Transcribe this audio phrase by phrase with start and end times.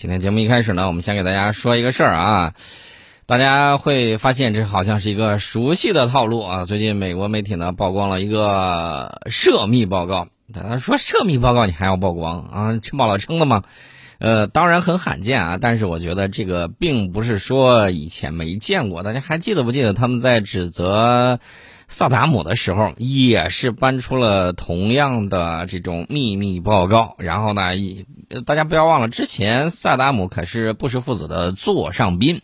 [0.00, 2.54] 今天节目一开始呢，我们先给大家说一个事儿啊，
[3.26, 6.64] 大家会发现这好像是一个熟悉的套路啊。
[6.64, 12.78] 最近美国媒体呢曝光了一个涉密报告，他说涉密报告你还要曝光啊？
[12.78, 13.62] 吃饱了撑的吗？
[14.20, 19.02] 呃，当然很罕见啊，但是我觉得这个并不是说以前没见过。
[19.02, 21.40] 大家还记得不记得他们在指责？
[21.92, 27.62] 萨达姆的时候也是搬出了同样的这种秘密报告，然后呢，
[28.46, 32.42] 大家不要忘了，之前萨达姆可是布什父子的座上宾。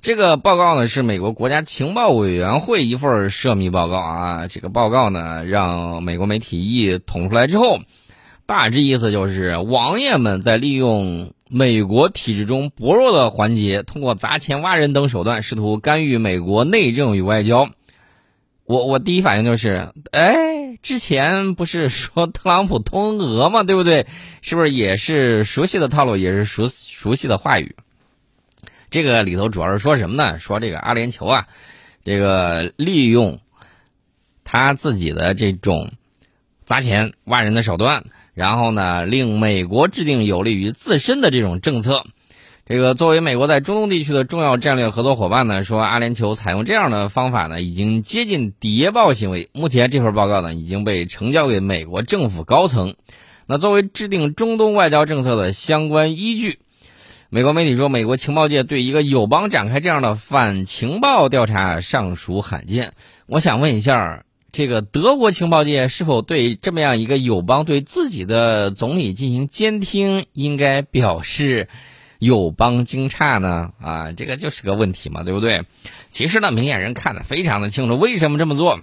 [0.00, 4.46] 这个报告呢是美国国家情报委员会一份涉密报告啊。
[4.46, 7.80] 这个报告呢让美国媒体一捅出来之后，
[8.46, 17.68] 大致意思就是王爷们在利用美国体制中薄弱的环节，通过砸钱挖人等手段，试图干预美国内政与外交。
[18.68, 23.62] 我我第一反应就是，哎，之前不是说特朗普通俄吗？
[23.62, 24.06] 对不对？
[24.42, 27.74] 是不是也是熟悉的套路，也是熟熟悉的话语？
[28.90, 30.38] 这个里头主要是说什么呢？
[30.38, 31.48] 说这个阿联酋啊，
[32.04, 33.40] 这个利用
[34.44, 35.90] 他自己的这种
[36.66, 42.04] 砸钱挖人的手段，然后呢，令美国制定有利于自身的这种政策。
[42.68, 49.48] 这个作为美国在中东地区的重要战略合作伙伴呢，说阿联酋采用这样的方法呢，已经接近谍报行为。
[49.54, 52.94] 目前这份报告呢，已经被呈交给美国政府高层。
[53.46, 56.58] 那作为制定中东外交政策的相关依据，
[57.30, 62.92] 美国媒体说，美国情报界对一个友邦展开这样的反情报调查尚属罕见。
[63.24, 71.68] 我想问一下，这个德国情报界是否对这么样一个友邦对自己的总理进行监听，应该表示？
[72.18, 73.72] 友邦惊诧呢？
[73.80, 75.62] 啊，这个就是个问题嘛，对不对？
[76.10, 78.80] 其实呢，明眼人看得非常的清楚，为什么这么做？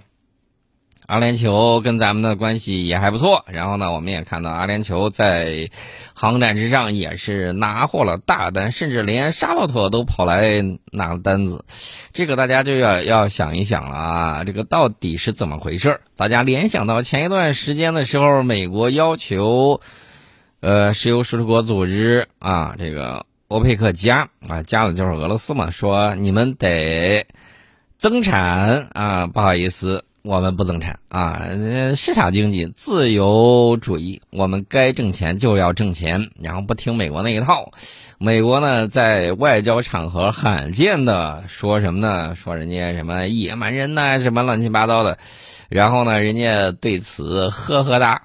[1.06, 5.70] 阿联酋跟咱们的关系也还不错，然后呢，我们也看到阿联酋在
[6.14, 11.64] 航展之上也是拿获了大单，甚至连沙洛特都跑来拿了单子。
[12.12, 16.00] 这个大家就要要想一想了啊，这个到底是怎么回事？
[16.16, 19.80] 大家联想到前一段时间的时候，美国要求。
[20.60, 27.24] 呃，石油输出国组织啊，这个欧佩克加啊，加的就是俄罗斯嘛，说你们得
[27.96, 31.46] 增产啊，不好意思，我们不增产啊，
[31.94, 37.70] 市场经济、自由主义，我们该挣钱就要挣钱，然后不听美国那一套。
[38.18, 42.34] 美国呢，在外交场合罕见的说什么呢？
[42.34, 45.16] 说人家什么野蛮人呐，什么乱七八糟的，
[45.68, 48.22] 然后呢，人家对此呵呵哒，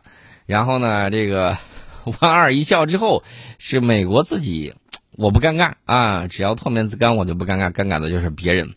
[0.47, 1.55] 然后呢，这个。
[2.19, 3.21] 莞尔一笑之后，
[3.59, 4.73] 是美国自己，
[5.21, 6.25] 我不尴尬啊！
[6.25, 8.73] 只要唾面自干，我就不尴尬，尴尬的就是别人。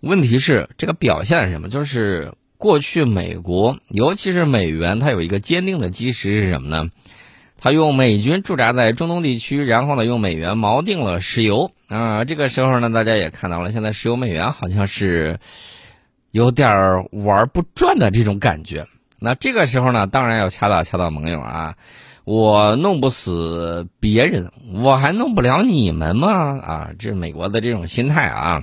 [0.00, 1.68] 问题是这个表现是什么？
[1.68, 6.88] 就是过去美国，尤其是美元，它有一个坚定的基石是什么呢？
[7.58, 12.24] 它用美军驻扎在中东地区，然后呢用美元锚定了石油啊。
[12.24, 15.38] 这个时候呢，大家也看到了，现在石油美元好像是
[16.30, 18.86] 有点玩不转的这种感觉。
[19.18, 21.76] 那这个时候呢，当然要掐到掐到盟友啊。
[22.24, 26.30] 我弄不死别人，我还弄不了你们吗？
[26.60, 28.62] 啊，这是美国的这种心态啊。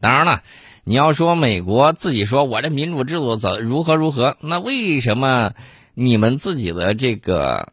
[0.00, 0.42] 当然了，
[0.82, 5.52] 你要说美国自己说我这民主制度怎如何如何，那为什么
[5.94, 7.68] 你们自己的这个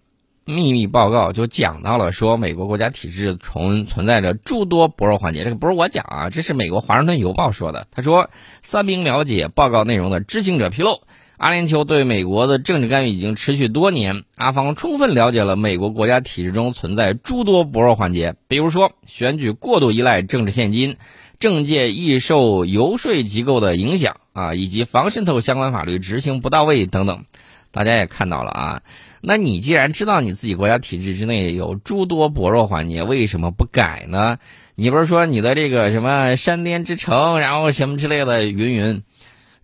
[0.46, 5.44] 秘密报告就讲到了说美国国家体制存存在着诸多薄弱环节？
[5.44, 7.88] 这个不是我讲啊，这是美国《华盛顿邮报》说的。
[7.92, 8.30] 他说，
[8.62, 11.02] 三名了解报告内容的知情者披露。
[11.38, 20.96] 阿联酋对美国的政治干预已经持续多年，阿方充分了解了美国国家体制中存在诸多薄弱环节，比如说选举过度依赖政治现金，
[21.40, 27.26] 政界易受游说机构的影响啊，以及防渗透相关法律执行不到位等等。
[27.72, 28.82] 大家也看到了啊，
[29.20, 34.38] 那你既然知道你自己国家体制之内有诸多薄弱环节，为什么不改呢？
[34.76, 39.04] 你不是说你的这个什么山巅之城，然后什么之类的云云？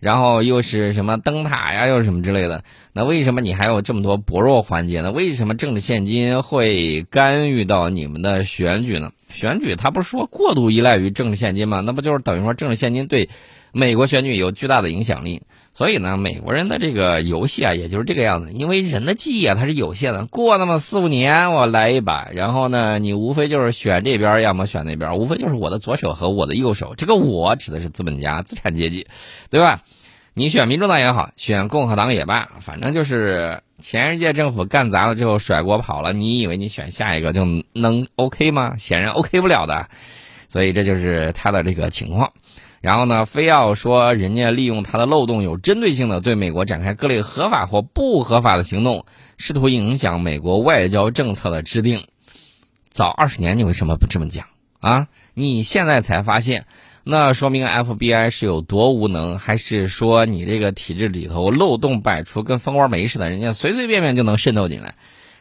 [0.00, 2.64] 然后又是什么灯塔呀，又是什么之类的？
[2.92, 5.12] 那为什么你还有这么多薄弱环节呢？
[5.12, 9.12] 为什么政治现金会干预到你们的选举呢？
[9.28, 11.80] 选举他不是说过度依赖于政治现金吗？
[11.80, 13.28] 那不就是等于说政治现金对
[13.72, 15.42] 美国选举有巨大的影响力？
[15.72, 18.52] 所以呢，美国人的这个游戏啊，也就是这个样子。
[18.52, 26.94] 因为人的记忆啊，它是有限的，过那么四五年，我来一把，然后呢，你无非就是选这边，要么选那边，无非就是我的左手和我的右手。
[26.96, 29.06] 这个我指的是资本家、资产阶级，
[29.48, 29.82] 对吧？
[30.34, 36.12] 你选民主党也好，选共和党也罢，反正就是前一届政府干砸了之后甩锅跑了。
[36.12, 38.74] 你以为你选下一个就能 OK 吗？
[38.76, 39.88] 显然 OK 不了的。
[40.48, 42.32] 所以这就是他的这个情况。
[42.80, 49.04] 然后呢，非要说人家利用它的漏洞，有针对性的对美国展开各类合法或不合法的行动，
[49.36, 52.06] 试图影响美国外交政策的制定。
[52.88, 54.46] 早二十年你为什么不这么讲
[54.80, 55.08] 啊？
[55.34, 56.64] 你现在才发现，
[57.04, 64.94] 那说明 FBI 是有多无能，还是说你这个体制里头漏洞百出，跟蜂窝煤似的，人家随随便便就能渗透进来？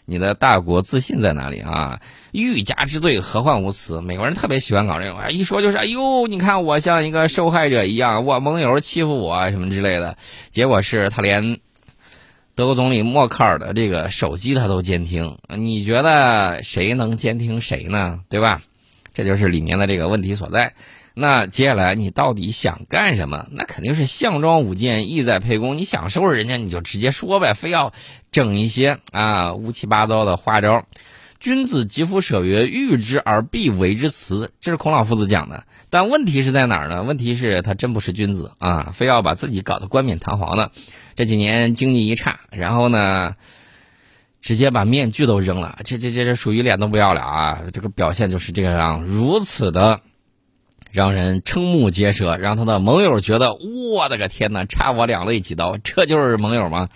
[0.09, 2.01] 你的大国自信在哪里啊？
[2.31, 4.01] 欲加之罪，何患无辞？
[4.01, 10.17] 美国人特别喜欢搞这种，一说就是，哎呦，你看我像一个受害者一样，我盟友欺负我什么之类的。
[10.49, 11.59] 结果是他连
[12.55, 18.21] 德国总理默克尔的这个手机他都监听，你觉得谁能监听谁呢？
[18.29, 18.61] 对吧？
[19.13, 20.73] 这就是里面的这个问题所在。
[21.19, 23.47] 那接下来你到底想干什么？
[23.51, 25.77] 那肯定是项庄舞剑，意在沛公。
[25.77, 27.91] 你想收拾人家，你就直接说呗，非要
[28.31, 30.85] 整一些啊乌七八糟的花招。
[31.39, 35.65] 君子疾夫舍曰：“欲之而必为之辞。”这是孔老夫子讲的。
[35.89, 37.03] 但问题是在哪儿呢？
[37.03, 40.71] 问题是他真不是君子啊，非要把自己搞得冠冕堂皇的。
[41.15, 43.35] 这几年经济一差，然后呢，
[44.41, 45.79] 直接把面具都扔了。
[45.85, 47.61] 这这这这属于脸都不要了啊！
[47.73, 50.01] 这个表现就是这个样，如此的。
[50.91, 56.89] 让人瞠目结舌，让他的盟友觉得我的个天哪，差我两肋几刀，这就是盟友吗？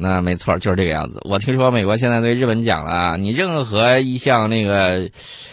[0.00, 1.20] 那没错，就是这个样子。
[1.24, 5.10] 我听说美国现在对日本讲了，你任何一项那个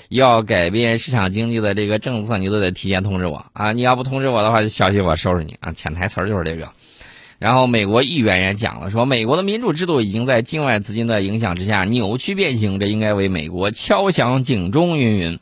[0.07, 3.71] 要改变市场经济的这个政策，你都得提前通知我啊！
[3.71, 5.71] 你要不通知我的话，就小心我收拾你啊！
[5.71, 6.69] 潜台词就是这个。
[7.39, 15.39] 然后美国议员也讲了，说美国的民主制度已经在境外资金的影响之下扭曲变形，这应该为美国敲响警钟，云云。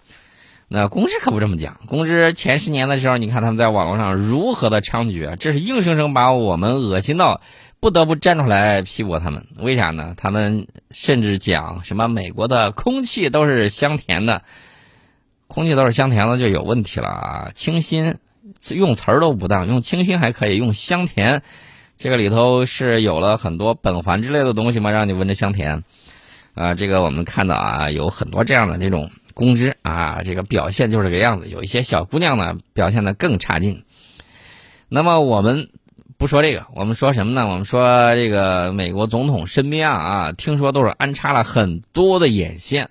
[0.67, 1.79] 那公知可不这么讲。
[1.87, 7.41] 公知前十年的时候，你看他们在网络上如何的猖獗，这是硬生生把我们恶心到
[7.79, 9.45] 不得不站出来批驳他们。
[9.59, 10.15] 为啥呢？
[10.17, 14.41] 他们甚至讲什么美国的空气都是香甜的，
[15.47, 17.51] 空气都是香甜的就有问题了啊！
[17.53, 18.15] 清新
[18.71, 21.43] 用词儿都不当，用清新还可以，用香甜，
[21.97, 24.89] 这个里头是有了很多苯环之类的东西吗？
[24.89, 25.83] 让你闻着香甜
[26.55, 26.73] 啊！
[26.73, 29.11] 这个我们看到啊，有很多这样的这种。
[29.33, 31.49] 公知啊，这个表现就是这个样子。
[31.49, 33.83] 有一些小姑娘呢，表现的更差劲。
[34.89, 35.69] 那么我们
[36.17, 37.47] 不说这个，我们说什么呢？
[37.47, 42.89] 我们说这个美国总统身边啊啊，听说都是安插了很多的眼线。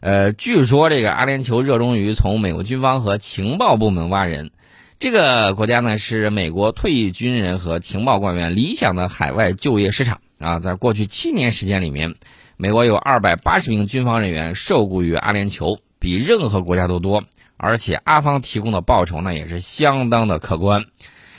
[0.00, 4.50] 呃，据说这个阿联酋热衷于从美国军方和情报部门挖人。
[4.98, 10.58] 这个国家呢，是美国退役军人和情报官员理想的海外就业市场啊。
[10.58, 12.14] 在过去七年时间里面。
[12.60, 17.22] 美国有二百八十名军方人员受雇于阿联酋，比任何国家都多，
[17.56, 20.86] 而且阿方提供的报酬呢也是相当的可观。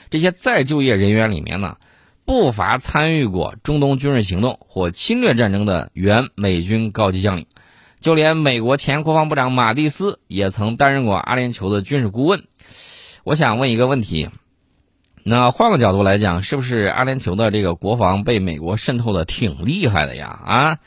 [0.10, 1.76] 这些再就业人员里面呢，
[2.24, 7.48] 不乏参与过中东军事行动或侵略战争的原美军高级将领，
[8.00, 12.44] 就连美国前国防部长马蒂斯也曾担任过阿联酋的军事顾问。
[13.26, 14.30] 我想问一个问题，
[15.24, 20.40] 那换个角度来讲，是不是阿联酋的这个国防被美国渗透的挺厉害的呀？
[20.46, 20.78] 啊？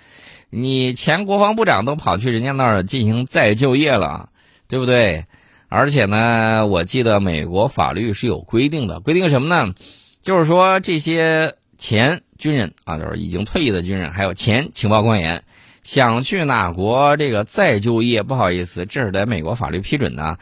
[0.55, 4.29] 你前国防部长都跑去人家那儿进行再就业了，
[4.69, 5.25] 对不对？
[5.69, 9.73] 而且呢，我记得美国法律是有规定的，规定什么呢？
[10.21, 15.43] 就是说这些前军人啊，就是已经退役的军人，还有前情报官员，
[15.83, 20.39] 想去哪国这个再就业，不好意思，这是得美国法律批准的。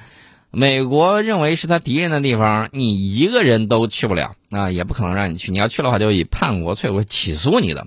[0.53, 5.53] 美国认为是他敌人的地方，你一个人都去不了，那也不可能让你去。
[5.53, 7.87] 你要去的话，就以叛国罪会起诉你的。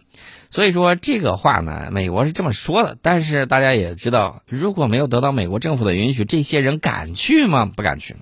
[0.50, 7.66] 所以说这个话呢，美国是这么说的，但是大家也知道，如果没有得到美国政府的允许，这些人敢去吗？
[7.66, 8.16] 不敢去。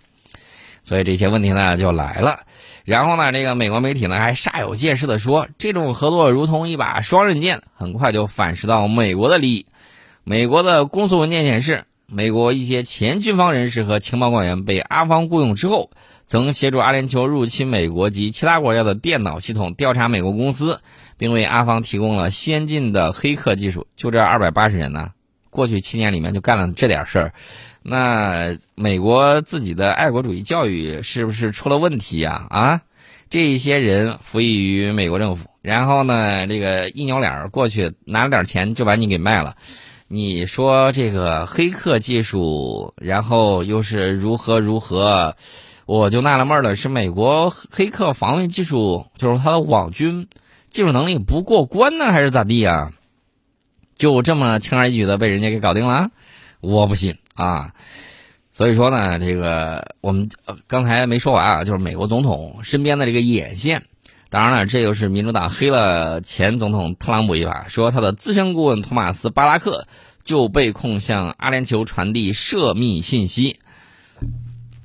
[0.81, 2.39] 所以这些问题呢就来了。
[2.83, 9.67] 然后呢，这个美国媒体呢还煞有介事的说，这种合作如同一把双刃剑，很快就反噬到美国的利益。
[10.23, 15.89] 美国的公诉文件显示，美国一些前军方人士和情报官员被阿方雇佣之后，
[16.27, 20.79] 曾协助阿联酋入侵美国及其他国家的电脑系统，调查美国公司。
[21.21, 23.85] 并为阿方提供了先进的黑客技术。
[23.95, 25.11] 就这二百八十人呢，
[25.51, 27.33] 过去七年里面就干了这点事儿。
[27.83, 32.47] 那美国自己的爱国主义教育是不是出了问题呀？
[32.49, 32.81] 啊，
[33.29, 39.55] 这一些人服役于美国政府，然后呢，这个一扭脸过去拿了点钱就把你给卖了。
[40.13, 45.37] 你说这个黑客技术，然后又是如何如何？
[45.85, 50.27] 我就纳了闷了，是美国黑客防御技术，就是他的网军。
[50.69, 52.91] 技术能力不过关呢，还是咋地呀？
[53.95, 56.11] 就这么轻而易举的被人家给搞定了？
[56.59, 57.73] 我不信啊！
[58.51, 60.29] 所以说呢，这个我们
[60.67, 63.83] 刚才没说完啊，就是美国总统身边的这个眼线。
[64.31, 69.85] 当然了，这又是民主党黑了前总统特朗普一把，说他的资深顾问托马斯·巴拉克
[70.23, 73.59] 就被控向阿联酋传递涉密信息。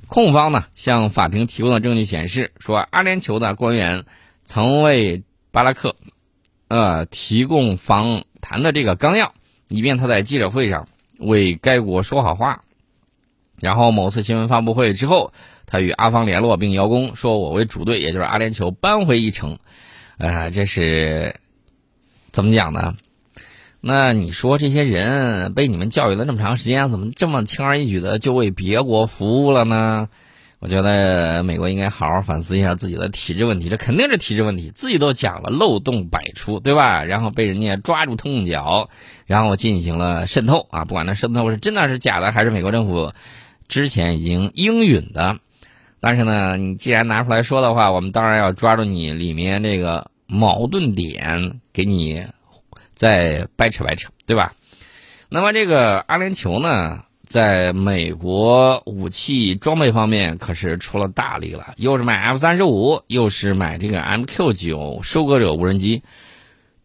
[0.09, 4.05] 控方呢向法庭提供的证据显示，说阿联酋的官员
[4.43, 5.23] 曾为
[5.53, 5.95] 巴拉克，
[6.67, 9.33] 呃，提供访谈的这个纲要，
[9.69, 10.89] 以便他在记者会上
[11.21, 12.63] 为该国说好话。
[13.61, 15.33] 然后某次新闻发布会之后，
[15.67, 19.59] 他与阿方联络并邀功，说我为主队，也就是阿联酋扳回一城。
[20.19, 21.37] 呃，这是
[22.33, 22.95] 怎么讲呢？
[23.81, 30.09] 那你说这些人被你们教育了那么长时间，怎么这么轻而易举的就为别国服务了呢？
[30.59, 37.05] 我觉得美国应该好好反思一下自己的体制问题，这肯定是体制问题，自己都讲了漏洞百出，对吧？
[37.05, 38.89] 然后被人家抓住痛脚，
[39.27, 40.87] 然后进行了渗透啊！
[40.87, 43.13] 不管那渗透是真的是假的，还是美国政府
[43.69, 45.39] 之前已经应允的，
[46.01, 52.25] 但是呢，你既然拿出来说的话，我们当然要抓住你里面这个矛盾点，给你
[52.95, 54.53] 再掰扯掰扯，对吧？
[55.29, 57.03] 那么这个阿联酋呢？
[57.27, 66.01] 在美国武器装备方面可是出了大力了，又是买 F 三十五，又是买这个 MQ 九收割者无人机，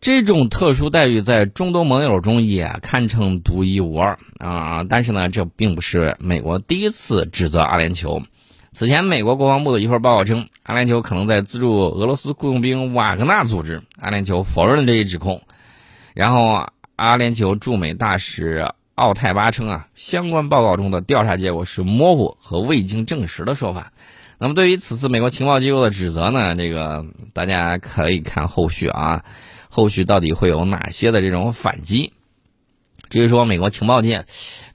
[0.01, 4.83] 这种特殊待遇在中东盟友中也堪称独一无二啊！
[4.89, 8.23] 但是呢，这并不是美国第一次指责阿联酋。
[8.71, 15.43] 此前，美国国防部的一份报告称，阿联酋可能在资助俄罗斯雇佣兵瓦格纳组织，阿联酋否认了这一指控。
[16.15, 18.71] 然后，阿联酋驻美大使。
[18.95, 23.93] 奥泰巴称啊，相关报告中的调查结果是模糊和未经证实的说法。
[24.37, 26.55] 那么，对于此次美国情报机构的指责呢？
[26.55, 29.23] 这个大家可以看后续啊，
[29.71, 32.11] 后续到底会有哪些的这种反击？
[33.09, 34.25] 至于说美国情报界，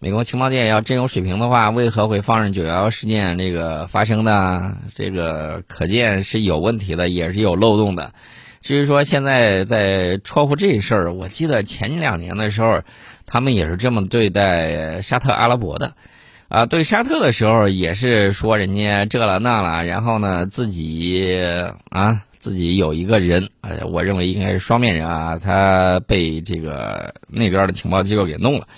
[0.01, 4.77] 美国情报界要真有水平的话，为何会放任九幺幺事件这个发生呢？
[4.95, 8.13] 这个可见是有问题的，也是有漏洞的。
[8.63, 12.81] 至于说现在在戳破这事儿，我记得前两年的时候。
[13.29, 15.95] 他们也是这么对待沙特阿拉伯的，
[16.47, 21.37] 啊，对沙特的时候也是说人家这了那了，然后呢自己
[21.91, 28.69] 啊自己有一个人，哎，我认为应该是双面人啊，他被这个那边的情报机构给弄了，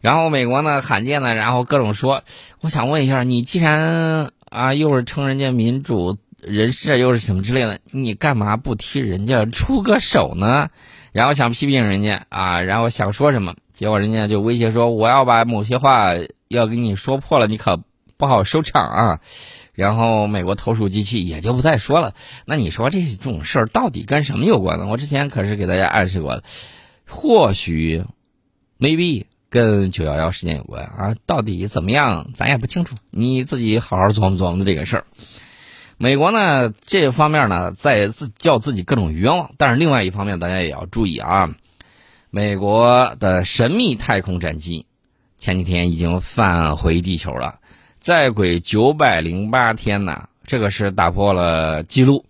[0.00, 2.22] 然后美国呢罕见的，然后各种说，
[2.62, 10.70] 我想问一下，你既然啊又是称人家民主人士，又是什么之类的，你干嘛不替人家出个手呢？
[11.12, 13.54] 然后想批评人家啊，然后想说什么？
[13.74, 16.12] 结果人家就威胁说：“我要把某些话
[16.48, 17.82] 要跟你说破了，你可
[18.16, 19.20] 不好收场啊。”
[19.78, 22.12] 然后美国投鼠忌器，也就不再说了。
[22.46, 24.88] 那你说这种事儿到底跟什么有关呢？
[24.88, 26.42] 我之前可是给大家暗示过，
[27.06, 28.02] 或许
[28.80, 31.14] ，maybe 跟九幺幺事件有关啊。
[31.26, 32.96] 到底怎么样，咱也不清楚。
[33.12, 35.04] 你自己好好琢磨琢磨这个事儿。
[35.96, 41.54] 美国呢，这方面呢，在自叫自己各种冤枉，但是另外一方面，大家也要注意啊。
[42.30, 44.86] 美国的神秘太空战机
[45.38, 47.60] 前几天已经返回地球了，
[47.98, 52.24] 在轨九百零八天呢，这个是打破了记录。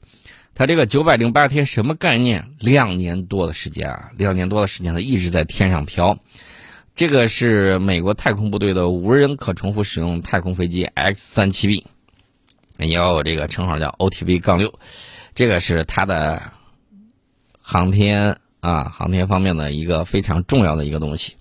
[0.55, 2.51] 它这个九百零八天什么概念？
[2.59, 6.19] 两年多的时间啊，两年多的时间它一直在天上飘。
[6.95, 11.87] 这个是美国太空部队的无人可重复使用太空飞机 X 三七 B，
[12.79, 14.73] 也有这个称号叫 OTV 杠六，
[15.35, 16.43] 这个是它的
[17.61, 18.39] 航天。
[18.61, 21.37] 啊，航天方面的一个非常重要的一个东西。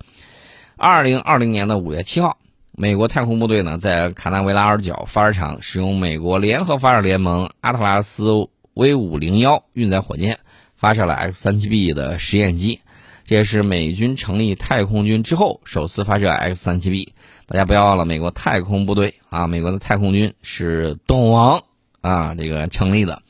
[0.75, 2.37] 二零二零年的五月七号，
[2.79, 8.29] 美国太空部队呢在卡纳维拉尔角发射场使用美国联合发射联盟阿特拉斯
[8.75, 10.37] V 五零幺运载火箭
[10.75, 12.79] 发射了 X 三七 B 的实验机，
[13.25, 17.11] 这也是美军成立太空军之后首次发射 X 三七 B。
[17.47, 21.59] 大家不要忘了，美国太空部队啊，美国的太空军是东王
[22.01, 23.23] 啊这个成立的。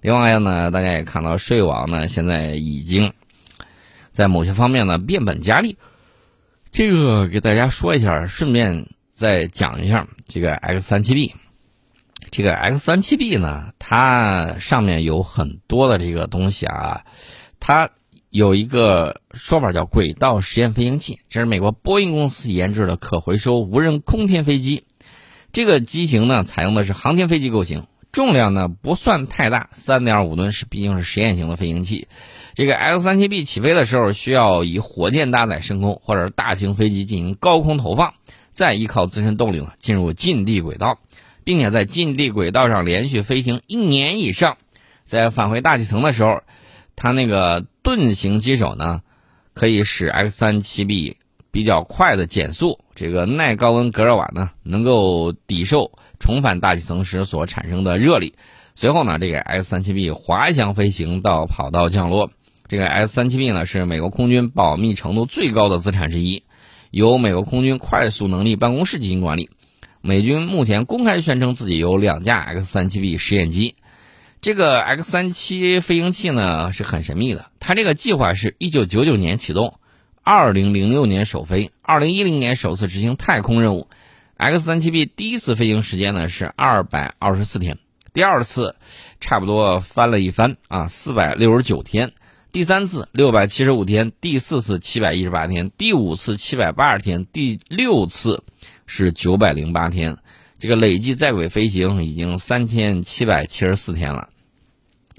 [0.00, 3.12] 另外呢，大家也看到税王呢现在已经。
[4.10, 5.78] 在某些方面呢，变本加厉。
[6.70, 11.34] 这个给大家说一下，顺便再讲一下这个 X 三七 B。
[12.30, 17.04] 这个 X 三七 B 呢，它上面有很多的这个东西啊。
[17.58, 17.90] 它
[18.30, 24.84] 有一个说法叫轨道实验飞行器，这是美国波音公司研制的可回收无人空天飞机。
[25.52, 32.08] 这个机型呢，采用的是航天飞机构型，重量呢不算太大，三点五吨是毕竟是实验型的飞行器。
[32.54, 38.14] 这个 X 三七 B 起飞的时候，需要以火箭搭载升空，或者是大型飞机进行高空投放，
[38.50, 40.98] 再依靠自身动力呢进入近地轨道，
[41.44, 44.56] 并且在近地轨道上连续飞行一年以上，
[45.04, 46.42] 在返回大气层的时候，
[46.96, 49.02] 它那个盾形机手呢，
[49.54, 51.16] 可以使 X 三七 B
[51.52, 58.34] 比较快的减速，这个耐高温隔热瓦呢能够抵受重返大气层时所产生的热力。
[58.76, 62.30] 随后呢，这个 X 三七 B 滑翔飞行到跑道降落。
[62.68, 66.44] 这个 S 三七 B 呢是美国空军保密程度最高的资产之一，
[66.92, 69.50] 由美国空军快速能力办公室进行管理。
[70.00, 73.74] 美军目前公开宣称自己有两架 X 三七 B 实验机。
[74.40, 79.74] 这个 X 三七飞行器呢是很神秘的，它这个计划是一九九九年启动，
[80.22, 83.88] 二零零六年首飞，二零一零年首次执行太空任务。
[84.40, 87.76] X 三七 B 第一次飞行时间呢是二百二十四天，
[88.14, 88.74] 第二次
[89.20, 92.12] 差不多翻了一番啊，四百六十九天。
[92.50, 98.42] 第三次六百七十五天，第四次七百一十八天，第五次七百八十天，第六次
[98.86, 100.16] 是九百零八天。
[100.58, 104.30] 这个累计在轨飞行已经三千七百七十四天了。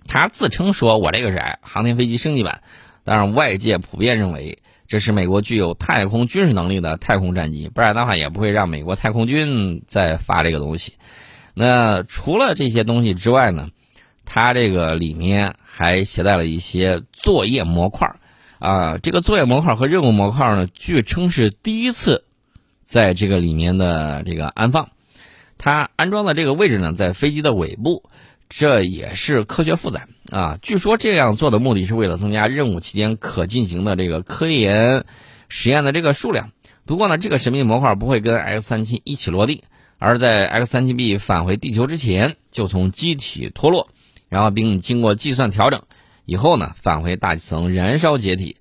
[0.07, 2.63] 他自称说：“我这个是航天飞机升级版。”
[3.05, 4.57] 当然，外界普遍认为
[4.91, 10.95] 这是美国具有太空军事能力的太空战机，不然的话也不会让美国太空军再发这个东西。
[11.53, 13.69] 那除了这些东西之外呢？
[14.25, 18.05] 它这个里面还携带了一些作业模块
[18.59, 22.25] 啊，这个作业模块和任务模块呢，据称是第一次
[22.83, 24.89] 在这个里面的这个安放。
[25.57, 28.03] 它安装的这个位置呢，在飞机的尾部，
[28.53, 30.59] 这也是科学负载啊。
[30.61, 35.05] 据说这样做的目的是为了增加任务期间可进行的这个科研
[35.47, 36.51] 实验的这个数量。
[36.85, 39.63] 不过呢，这个神秘模块不会跟 X 三七一起落地，
[39.97, 43.87] 而在 X 三七 B 返回地球之前就从机体脱落。
[44.27, 45.81] 然后并经过计算调整
[46.25, 48.57] 以后呢，返回大气层燃烧解体。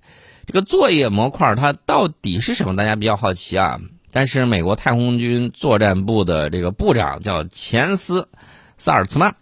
[0.47, 2.75] 这个作业模块它到底是什么？
[2.75, 3.79] 大家比较好奇啊。
[4.11, 8.21] 但是美国太空军作战部的这个部长叫钱斯·
[8.77, 9.35] 萨尔茨曼，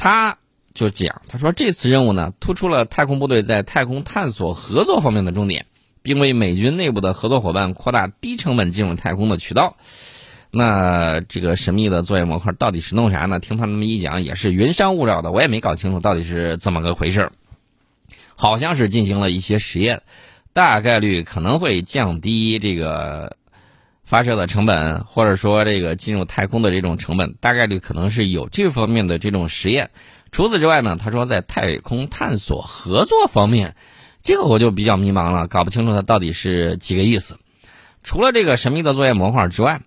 [0.00, 0.38] 他
[0.74, 5.66] 就讲，他说这次任务呢，突出了太空部队在太空探索合作方面的重点，
[6.02, 9.76] 并为美军内部的合作伙伴扩大低成本进入太空的渠道。
[10.52, 13.40] 那这个神秘的作业模块到底是弄啥呢？
[13.40, 17.32] 听他那么一讲，也是云山雾绕的，我也没搞清楚到底是怎么个回事
[18.36, 20.02] 好像是进行了一些实验，
[20.52, 23.36] 大概率可能会降低这个
[24.08, 29.90] 发射的成本，或者说这个进入太空的这种成本，大概率可能是有这方面的这种实验。
[30.32, 33.76] 除此之外呢，他说在太空探索合作方面，
[34.22, 37.38] 这个我就比较迷茫了，搞不清楚它到底是几个意思。
[38.02, 39.82] 除了这个神秘的作业模块之外，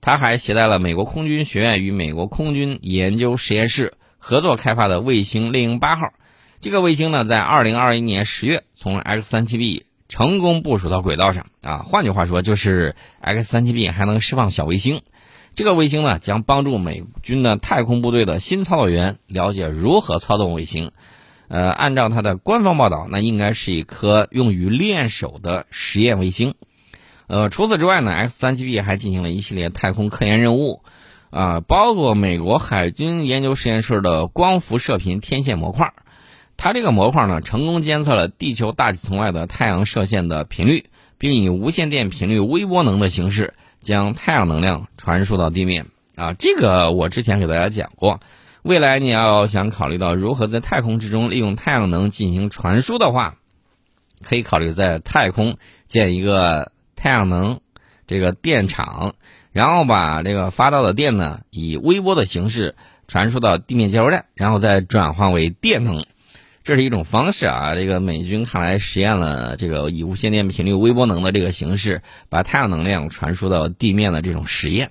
[0.00, 6.12] 他还携带了美国空军学院与美国空军研究实验室合作开发的卫星猎鹰八号。
[6.60, 11.78] 这个卫星呢，在二零二一年十月从 X 三七 B 成功部署到轨道上啊。
[11.78, 15.02] 换句话说，就是 X 三七 B 还能释放小卫星。
[15.56, 20.92] 这个卫星呢，将帮助美军的太空部队的新操作员了解如何操纵卫星。
[21.48, 26.54] 呃，按照它的官方报道，那应该是一颗用于练手的实验卫星。
[27.26, 30.82] 呃，除此之外呢，X 三七 B 还进行了一系列太空科研任务，
[31.30, 35.92] 啊，包括美国海军研究实验室的光伏射频天线模块。
[36.56, 40.86] 它这个模块呢，成功监测了地球大气层外的太阳射线的频率，
[41.18, 45.86] 并以无线电频率微波能的形式将太阳能量传输到地面。
[46.16, 48.20] 啊，这个我之前给大家讲过。
[48.62, 53.36] 未来你要想考虑到如何在太空之中利用太阳能进行传输的话，
[54.22, 56.70] 可以考虑在太空建一个。
[56.96, 57.60] 太阳能
[58.06, 59.14] 这个电厂，
[59.52, 62.76] 然后把这个发到的电呢，以微波的形式
[63.08, 66.06] 传输到地面接收站，然后再转换为电能，
[66.64, 67.74] 这是一种方式啊。
[67.74, 74.90] 这个美军看来实验了这个以无线电频率微波能的这个形式，把太阳能量传输到地面的这种实验。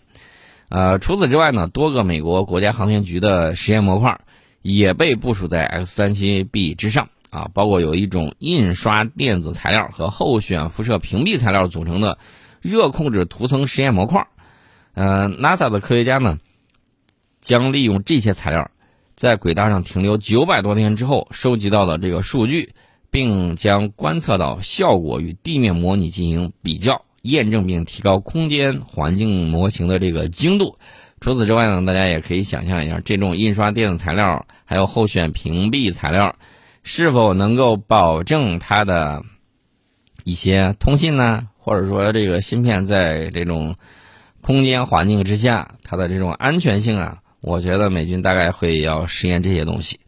[0.70, 4.22] 呃，除此之外呢，多个美国国家航天局的实验模块
[4.62, 7.10] 也被部署在 X 三七 B 之上。
[7.30, 12.20] 啊，包括有一种印刷电子材料和候选辐射屏蔽材料组成的
[12.62, 14.28] 热控制涂层实验模块。
[14.94, 16.38] 呃，NASA 的科学家呢，
[17.42, 18.70] 将利用这些材料，
[19.24, 22.74] 在轨道上停留九百多天之后收集到的这个数据，
[23.10, 30.78] 并将观测到效果与地面模拟进行比较验证，并提高空间环境模型的这个精度。
[31.22, 36.36] 除此之外呢，大家也可以想象一下，这种印刷电子材料还有候选屏蔽材料。
[36.84, 39.24] 是否能够保证它的
[40.26, 41.48] 一些通信呢？
[41.58, 43.74] 或者说，这个芯片在这种
[44.42, 47.20] 空间环境之下，它的这种安全性啊？
[47.44, 50.00] 我觉得美军大概会要实验这些东西。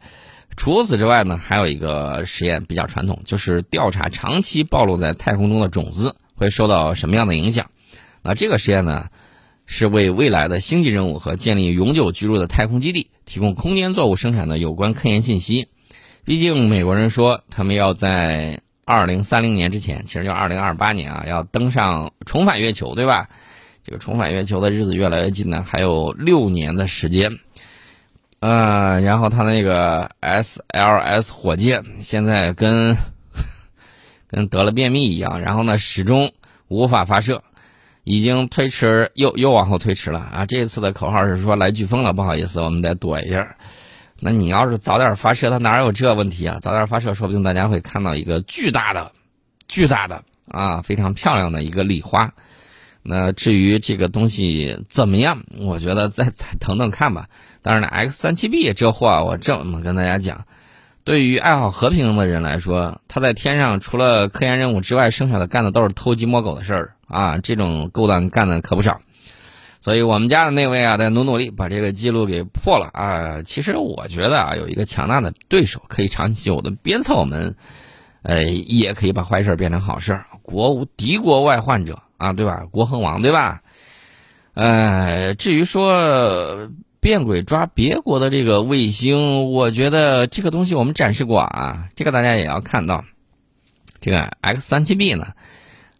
[0.56, 7.69] 除此之外呢，还有一个实验比较传统，就是调查长期暴露在太空中的种子会受到什么样的影响。
[8.21, 9.10] 那这个实验呢，
[9.65, 15.67] 是为未来的星际任务和建立永久居住的太空基地提供空间作物生产的有关科研信息。
[16.24, 23.28] 毕竟美国人说他们要在二零三零年之前，其实就二零二八年啊，要登上重返月球，对吧？
[23.86, 27.38] 这个重返月球的日子越来越近了，还有六年的时间。
[28.39, 32.98] 呃，然后他那个 SLS 火箭现在跟
[34.28, 36.32] 跟得了便秘一样，然后呢始终
[36.67, 37.43] 无法发射，
[38.04, 40.48] 已经推迟又又往后推迟了啊！
[40.48, 43.56] 这次的口号是说来飓风了，不好意思，我们再躲一下。
[44.19, 46.58] 那你要是早点发射，它哪有这问题啊？
[46.60, 49.12] 早点发射，说不定大家会看到一个巨大的、
[49.67, 52.34] 巨大的啊，非常漂亮的一个礼花。
[53.08, 57.30] 那至于这个东西怎么样，我觉得再再等等看吧。
[57.62, 60.46] 当然了，X 三七 B 这货，我这么跟大家讲，
[61.04, 67.38] 对于爱好和平的人来说，他在天上除了科研任务之外，剩下的干的都是偷鸡摸狗的事儿啊！
[67.38, 69.00] 这种勾当干的可不少。
[69.82, 73.44] 所以我们家的那位啊，在努努力把这个记录给破了啊！
[73.44, 77.56] 其实我觉得啊，有一个强大的对手可以长久的鞭策我们，
[78.24, 80.20] 呃，也可以把坏事变成好事。
[80.41, 82.65] 国无敌国外患者啊，对吧？
[82.71, 83.62] 国恒亡，对吧？
[84.54, 93.04] 呃，至于说变轨抓别国的这个卫星，我觉得这个东西我们展示过啊，这个大家也要看到。
[94.01, 95.34] 这个 X 三七 B 呢，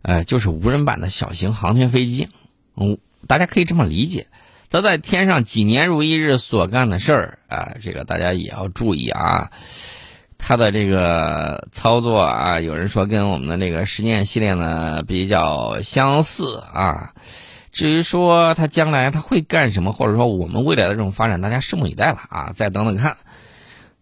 [0.02, 2.30] 呃，就是无人版的小型航天飞机，
[2.76, 2.98] 嗯。
[3.28, 4.28] 大家可以这么理解，
[4.70, 9.50] 他在天上几年如一日所干的事儿啊，这个大家也要注意啊。
[10.48, 17.14] 他的这个操作啊，有人说跟我们的那个实验系列呢比较相似啊。
[17.72, 23.18] 至于说他将来他会干什么，或者说我们未来的这种发展，大家拭目以待吧啊，再等等看。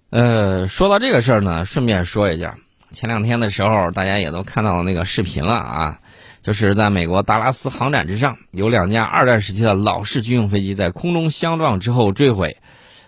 [0.10, 2.58] 呃，说到这个事儿呢，顺便说一下，
[2.92, 6.00] 前两天的时候大家也都看到那个视频了啊。
[6.42, 12.58] 就是在美国达拉斯航展之上，有两架二战时期的老式军用飞机在空中相撞之后坠毁。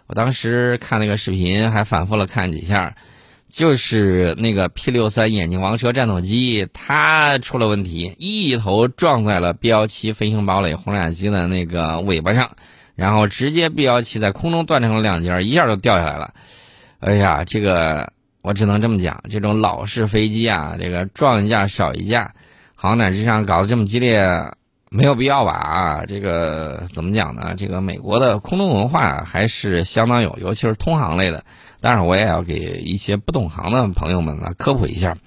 [0.07, 2.95] 我当时看那个视频，还反复了看几下，
[3.47, 12.57] 就是那个 P 六三眼镜王蛇战斗机，它出了问题，一头撞在了 B 幺七飞行堡垒轰炸机的那个尾巴上，
[12.95, 16.33] 然后直接 B 幺七在空中断成了两截，一下就掉下来了。
[16.99, 22.33] 哎呀，这个我只能这么讲，这种老式飞机啊，这个撞一架少一架。
[22.75, 24.21] 航展之上搞得这么激烈，
[24.95, 25.51] 没有必要吧？
[25.51, 27.53] 啊，这个怎么讲呢？
[27.57, 31.43] 这个美国的空中文化还是相当有，尤其是通航类的。
[31.81, 35.17] 当然，我也要给一些不懂行的朋友们呢科普一下，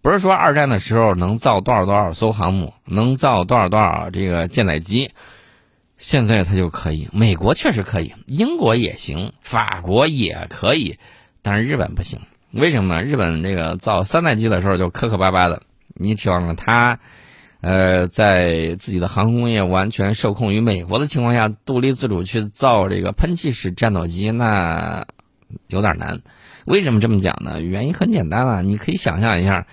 [0.00, 5.12] 不是说二战的时候能造多少多少艘航母，能造多少多少这个舰载机，
[5.96, 7.08] 现在它就可以。
[7.12, 10.98] 美国确实可以，英国也行，法国也可以，
[11.42, 12.18] 但是日本不行。
[12.50, 13.02] 为什么呢？
[13.02, 15.62] 日本这个造三代机的时候就磕磕巴巴的。
[15.94, 16.98] 你指望着它，
[17.62, 25.06] 呃，在自己的航空业完全受控于美国的情况下，独立自主去造这个喷气式战斗机，那
[25.68, 26.20] 有点难。
[26.64, 27.62] 为什么这么讲呢？
[27.62, 29.64] 原因很简单啊，你可以想象一下，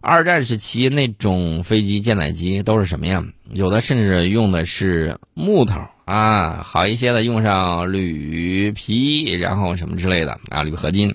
[0.00, 3.32] 二战时期那种飞机舰载机都是什么样？
[3.50, 11.14] 有的甚至用的是木头啊，好一些的用上铝皮，然后什么之类的啊，铝合金，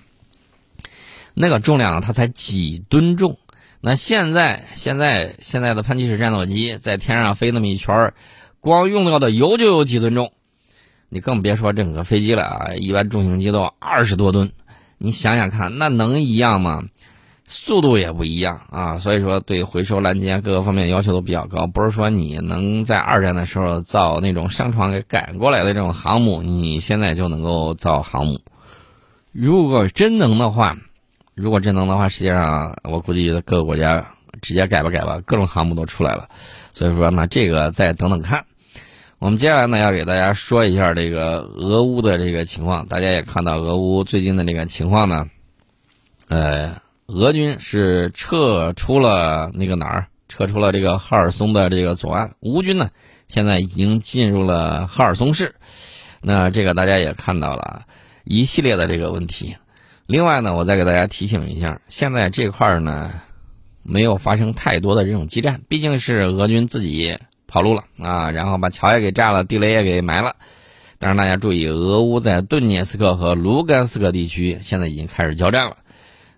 [1.33, 3.37] 那个重量它才几吨重。
[3.81, 8.13] 那现在，现在现在的喷气式战斗机在天上飞那么一圈儿，
[8.59, 10.33] 光用到的油就有几吨重，
[11.07, 12.75] 你更别说整个飞机了啊！
[12.75, 14.51] 一般重型机都二十多吨，
[14.97, 16.83] 你想想看，那能一样吗？
[17.45, 18.97] 速度也不一样啊！
[18.97, 21.65] 所以说，对回收拦截各个方面要求都比较高。
[21.65, 28.41] 不是说你能在二战的时候造那种商船给赶过来的这种航母，你现在就能够造航母。
[29.31, 30.75] 如果真能的话。
[31.39, 34.05] 如果真能的话，世界上我估计各个国家
[34.41, 36.27] 直接改吧改吧，各种航母都出来了。
[36.73, 38.45] 所以说呢，这个再等等看。
[39.19, 42.85] 我们接下来呢要给大家说一下这个俄乌的这个情况。
[42.87, 45.29] 大家也看到俄乌最近的这个情况呢，
[46.27, 50.07] 呃，俄军是撤出了那个哪儿？
[50.27, 52.31] 撤出了这个哈尔松的这个左岸。
[52.41, 52.89] 乌军呢
[53.27, 55.55] 现在已经进入了哈尔松市。
[56.21, 57.83] 那这个大家也看到了
[58.25, 59.55] 一系列的这个问题。
[60.09, 63.11] 另外呢，我再给大家提醒一下，现在这块儿呢，
[63.83, 70.35] 没有发生太多的这种激战，毕竟是俄军自己跑路了啊，然后把桥也给炸了，地雷也给埋了。
[70.97, 75.77] 但是大家注意，俄乌在顿涅斯克和卢甘斯克地区现在已经开始交战了。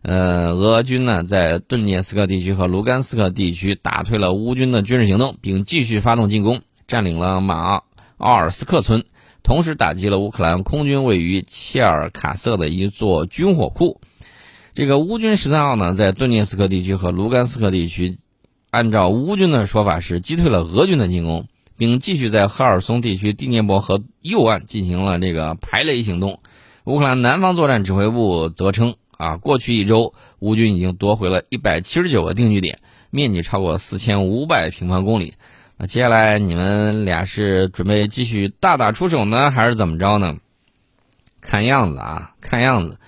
[0.02, 7.84] 呃，俄军呢在顿涅斯克地区和卢甘斯克地区打退了乌军的军事行动，并继续发动进攻，占领了马
[8.18, 9.06] 奥尔斯克村。
[9.44, 14.00] 同时打击了乌克兰空军位于切尔卡瑟的一座军火库。
[14.74, 18.18] 这个乌军十三号呢，在顿涅斯克地区和卢甘斯克地区，
[18.70, 26.40] 按照乌军的说法是击退了俄军的进攻，并继续在赫尔松地区第聂伯河右岸进行了这个排雷行动。
[26.86, 35.34] 乌克兰南方作战指挥部则称，啊，过去一周乌军已经夺回了一百七十九个定居点，面积超过四千五百平方公里。
[35.88, 40.38] 接下来你们俩是准备继续大打出手呢，还是怎么着呢？
[41.42, 43.00] 看样子啊，看样子，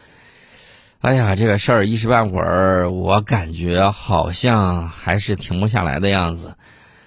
[1.01, 6.55] 哎呀，这个事儿一时半会儿，我感觉好像还是停不下来的样子。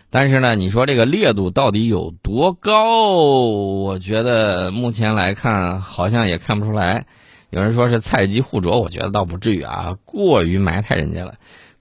[0.09, 3.16] 但是呢，你说这个烈度到底有多高？
[3.16, 7.07] 我觉得目前来看，好像也看不出来。
[7.50, 11.35] 有人说是菜鸡互啄，我觉得倒不至于啊，过于埋汰人家了。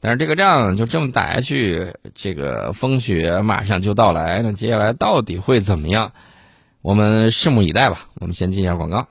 [0.06, 6.12] 但是这个仗就这么打下去，这个风雪马上就到来，那接下来到底会怎么样？
[6.84, 8.06] 我们拭目以待吧。
[8.22, 9.08] 我们先进一下广告。